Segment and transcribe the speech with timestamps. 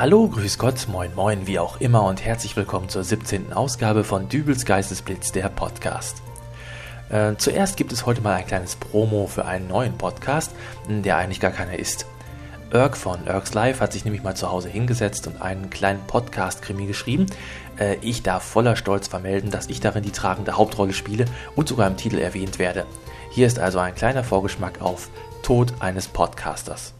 [0.00, 3.52] Hallo, grüß Gott, moin moin, wie auch immer und herzlich willkommen zur 17.
[3.52, 6.22] Ausgabe von Dübels Geistesblitz, der Podcast.
[7.10, 10.52] Äh, zuerst gibt es heute mal ein kleines Promo für einen neuen Podcast,
[10.88, 12.06] der eigentlich gar keiner ist.
[12.72, 16.86] Irk von Irks Live hat sich nämlich mal zu Hause hingesetzt und einen kleinen Podcast-Krimi
[16.86, 17.26] geschrieben.
[17.78, 21.26] Äh, ich darf voller Stolz vermelden, dass ich darin die tragende Hauptrolle spiele
[21.56, 22.86] und sogar im Titel erwähnt werde.
[23.32, 25.10] Hier ist also ein kleiner Vorgeschmack auf
[25.42, 26.94] Tod eines Podcasters.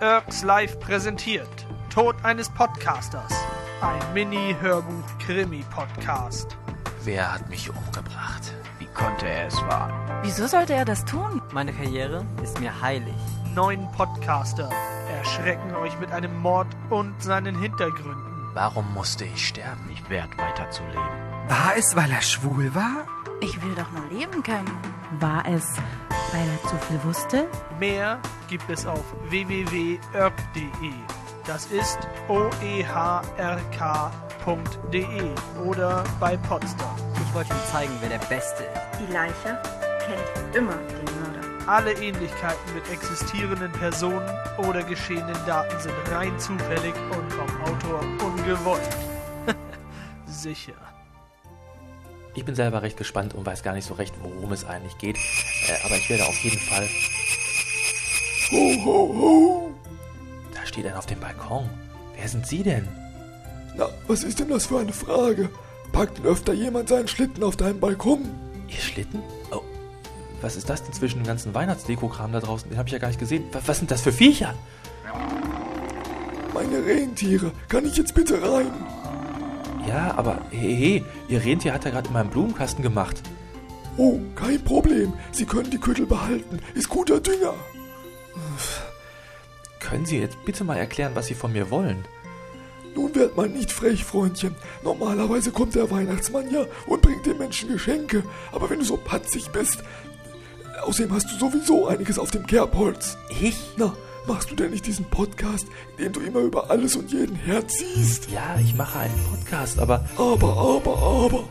[0.00, 1.66] Irks Live präsentiert
[1.98, 3.32] Tod eines Podcasters.
[3.80, 6.56] Ein Mini-Hörbuch-Krimi-Podcast.
[7.02, 8.54] Wer hat mich umgebracht?
[8.78, 9.96] Wie konnte er es wagen?
[10.22, 11.42] Wieso sollte er das tun?
[11.52, 13.16] Meine Karriere ist mir heilig.
[13.52, 14.70] Neun Podcaster
[15.18, 18.48] erschrecken euch mit einem Mord und seinen Hintergründen.
[18.54, 19.84] Warum musste ich sterben?
[19.88, 21.02] Nicht wert weiterzuleben.
[21.48, 23.08] War es, weil er schwul war?
[23.40, 24.70] Ich will doch nur leben können.
[25.18, 25.74] War es,
[26.30, 27.48] weil er zu viel wusste?
[27.80, 30.92] Mehr gibt es auf www.irk.de.
[31.48, 32.84] Das ist oehrk.de
[35.64, 36.94] oder bei Potsdam.
[37.14, 39.00] Ich wollte ihm zeigen, wer der Beste ist.
[39.00, 39.58] Die Leiche
[40.04, 41.66] kennt immer den Mörder.
[41.66, 48.90] Alle Ähnlichkeiten mit existierenden Personen oder geschehenen Daten sind rein zufällig und vom Autor ungewollt.
[50.26, 50.74] Sicher.
[52.34, 55.16] Ich bin selber recht gespannt und weiß gar nicht so recht, worum es eigentlich geht.
[55.16, 56.86] Äh, aber ich werde auf jeden Fall.
[58.50, 59.57] Ho, ho, ho!
[60.78, 61.68] Steht einer auf dem Balkon.
[62.16, 62.86] Wer sind Sie denn?
[63.76, 65.50] Na, was ist denn das für eine Frage?
[65.90, 68.30] Packt denn öfter jemand seinen Schlitten auf deinem Balkon?
[68.68, 69.20] Ihr Schlitten?
[69.50, 69.62] Oh,
[70.40, 72.70] was ist das denn zwischen dem ganzen Weihnachtsdekokram da draußen?
[72.70, 73.42] Den habe ich ja gar nicht gesehen.
[73.50, 74.54] Was, was sind das für Viecher?
[76.54, 78.70] Meine Rentiere, kann ich jetzt bitte rein?
[79.88, 83.20] Ja, aber hey, hey, Ihr Rentier hat ja gerade in meinem Blumenkasten gemacht.
[83.96, 85.12] Oh, kein Problem.
[85.32, 86.60] Sie können die Küttel behalten.
[86.76, 87.54] Ist guter Dünger.
[89.80, 92.04] Können Sie jetzt bitte mal erklären, was Sie von mir wollen?
[92.94, 94.54] Nun werd mal nicht frech, Freundchen.
[94.82, 98.24] Normalerweise kommt der Weihnachtsmann ja und bringt den Menschen Geschenke.
[98.50, 99.84] Aber wenn du so patzig bist,
[100.84, 103.16] außerdem hast du sowieso einiges auf dem Kerbholz.
[103.40, 103.56] Ich?
[103.76, 103.94] Na,
[104.26, 108.30] machst du denn nicht diesen Podcast, in dem du immer über alles und jeden herziehst?
[108.30, 111.44] Ja, ich mache einen Podcast, aber Aber, aber, aber.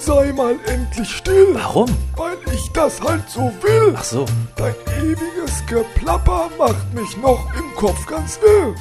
[0.00, 1.48] Sei mal endlich still.
[1.52, 1.88] warum?
[2.16, 3.94] Weil ich das halt so will.
[3.96, 4.24] Ach so,
[4.56, 8.74] Dein ewiges Geplapper macht mich noch im Kopf ganz wirr.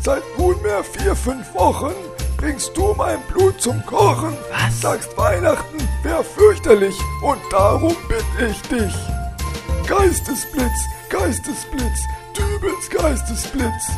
[0.00, 1.92] Seit nunmehr vier, fünf Wochen
[2.38, 4.36] bringst du mein Blut zum Kochen.
[4.50, 4.80] Was?
[4.80, 8.94] Sagst Weihnachten wär fürchterlich und darum bitt ich dich.
[9.86, 12.00] Geistesblitz, Geistesblitz,
[12.34, 13.90] Dübels Geistesblitz.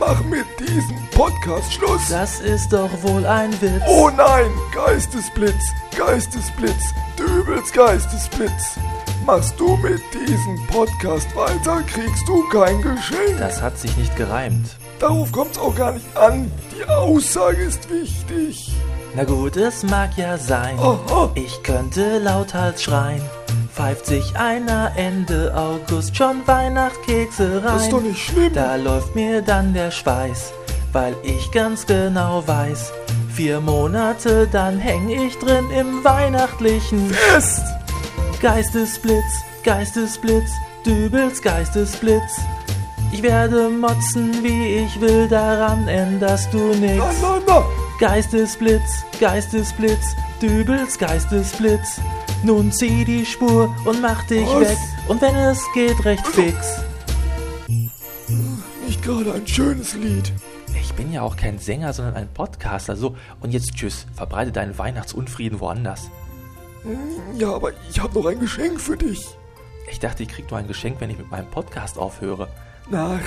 [0.00, 2.08] Mach mit diesem Podcast Schluss.
[2.08, 3.82] das ist doch wohl ein Witz.
[3.86, 5.62] Oh nein, Geistesblitz,
[5.96, 8.78] Geistesblitz, Dübels Geistesblitz.
[9.26, 13.38] Machst du mit diesem Podcast weiter, kriegst du kein Geschenk.
[13.38, 14.76] Das hat sich nicht gereimt.
[14.98, 16.50] Darauf kommt's auch gar nicht an.
[16.74, 18.72] Die Aussage ist wichtig.
[19.14, 20.78] Na gut, es mag ja sein.
[20.78, 21.30] Aha.
[21.34, 23.22] Ich könnte lauthals schreien.
[23.80, 27.78] Pfeift sich einer Ende August schon Weihnachtskekse rein.
[27.78, 28.52] Ist doch nicht schlimm.
[28.52, 30.52] Da läuft mir dann der Schweiß,
[30.92, 32.92] weil ich ganz genau weiß,
[33.32, 37.62] vier Monate dann häng ich drin im weihnachtlichen Fest.
[38.42, 40.50] Geistesblitz, Geistesblitz,
[40.84, 42.38] Dübels Geistesblitz.
[43.12, 47.64] Ich werde motzen, wie ich will, daran änderst du na.
[47.98, 51.98] Geistesblitz, Geistesblitz, Dübels Geistesblitz.
[52.42, 54.60] Nun zieh die Spur und mach dich Was?
[54.70, 54.78] weg.
[55.08, 56.80] Und wenn es geht, recht fix.
[58.86, 60.32] Nicht gerade ein schönes Lied.
[60.80, 62.96] Ich bin ja auch kein Sänger, sondern ein Podcaster.
[62.96, 64.06] So, und jetzt tschüss.
[64.14, 66.10] Verbreite deinen Weihnachtsunfrieden woanders.
[67.36, 69.26] Ja, aber ich habe noch ein Geschenk für dich.
[69.90, 72.48] Ich dachte, ich krieg nur ein Geschenk, wenn ich mit meinem Podcast aufhöre.
[72.88, 73.20] Nach,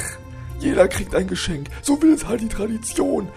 [0.59, 1.67] jeder kriegt ein Geschenk.
[1.81, 3.27] So will es halt die Tradition.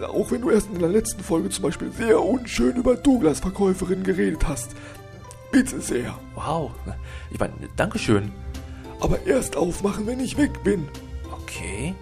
[0.00, 4.04] Äh, Auch wenn du erst in der letzten Folge zum Beispiel sehr unschön über Douglas-Verkäuferinnen
[4.04, 4.70] geredet hast.
[5.50, 6.18] Bitte sehr.
[6.34, 6.72] Wow.
[7.30, 8.32] Ich meine, Dankeschön.
[9.00, 10.88] Aber erst aufmachen, wenn ich weg bin.
[11.30, 11.94] Okay.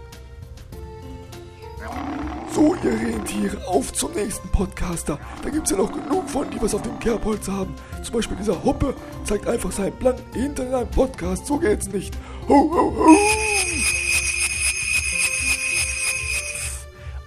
[2.52, 5.19] So, ihr Rentiere, auf zum nächsten Podcaster.
[5.43, 7.75] Da gibt's ja noch genug von, die was auf dem Kerbholz haben.
[8.02, 8.94] Zum Beispiel dieser Hoppe
[9.25, 11.46] zeigt einfach seinen blanken Hintern in einem Podcast.
[11.46, 12.16] So geht's nicht.
[12.49, 13.16] Ho, ho, ho.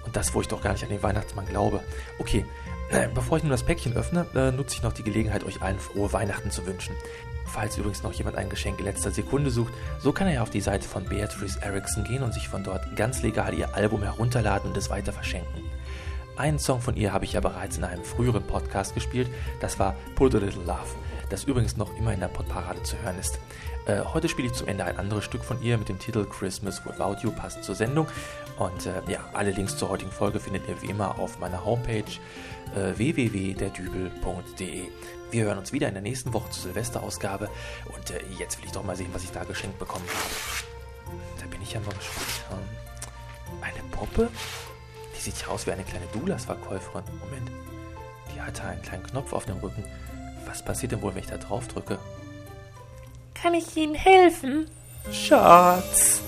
[0.04, 1.80] Und das, wo ich doch gar nicht an den Weihnachtsmann glaube.
[2.18, 2.44] Okay,
[3.14, 6.12] bevor ich nun das Päckchen öffne, äh, nutze ich noch die Gelegenheit, euch allen frohe
[6.12, 6.94] Weihnachten zu wünschen.
[7.46, 10.50] Falls übrigens noch jemand ein Geschenk in letzter Sekunde sucht, so kann er ja auf
[10.50, 14.70] die Seite von Beatrice Erickson gehen und sich von dort ganz legal ihr Album herunterladen
[14.70, 15.64] und es weiter verschenken.
[16.36, 19.28] Einen Song von ihr habe ich ja bereits in einem früheren Podcast gespielt,
[19.60, 20.94] das war Put a Little Love.
[21.30, 23.38] Das übrigens noch immer in der Podparade zu hören ist.
[23.86, 26.84] Äh, heute spiele ich zum Ende ein anderes Stück von ihr mit dem Titel Christmas
[26.84, 28.06] Without You, passend zur Sendung.
[28.58, 32.04] Und äh, ja, alle Links zur heutigen Folge findet ihr wie immer auf meiner Homepage
[32.74, 34.82] äh, www.derdübel.de.
[35.30, 37.48] Wir hören uns wieder in der nächsten Woche zur Silvesterausgabe.
[37.86, 40.34] Und äh, jetzt will ich doch mal sehen, was ich da geschenkt bekommen habe.
[41.40, 42.44] Da bin ich ja mal gespannt.
[42.52, 44.28] Ähm, eine Puppe?
[45.16, 47.04] Die sieht ja aus wie eine kleine Doulas-Verkäuferin.
[47.20, 47.50] Moment.
[48.34, 49.84] Die hatte einen kleinen Knopf auf dem Rücken.
[50.46, 51.98] Was passiert denn wohl, wenn ich da drauf drücke?
[53.34, 54.66] Kann ich Ihnen helfen?
[55.12, 56.20] Schatz.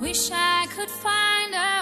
[0.00, 1.79] Wish I could find a